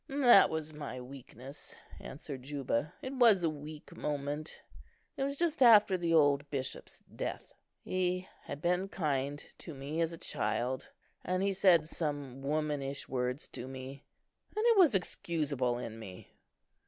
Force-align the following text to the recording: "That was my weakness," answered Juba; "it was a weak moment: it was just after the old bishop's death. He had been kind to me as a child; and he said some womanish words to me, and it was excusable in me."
"That 0.09 0.49
was 0.49 0.73
my 0.73 0.99
weakness," 0.99 1.75
answered 1.99 2.41
Juba; 2.41 2.91
"it 3.03 3.13
was 3.13 3.43
a 3.43 3.49
weak 3.51 3.95
moment: 3.95 4.59
it 5.15 5.21
was 5.21 5.37
just 5.37 5.61
after 5.61 5.95
the 5.95 6.11
old 6.15 6.49
bishop's 6.49 6.97
death. 7.15 7.53
He 7.83 8.27
had 8.41 8.63
been 8.63 8.87
kind 8.89 9.45
to 9.59 9.75
me 9.75 10.01
as 10.01 10.11
a 10.11 10.17
child; 10.17 10.89
and 11.23 11.43
he 11.43 11.53
said 11.53 11.85
some 11.87 12.41
womanish 12.41 13.07
words 13.07 13.47
to 13.49 13.67
me, 13.67 14.03
and 14.57 14.65
it 14.65 14.75
was 14.77 14.95
excusable 14.95 15.77
in 15.77 15.99
me." 15.99 16.33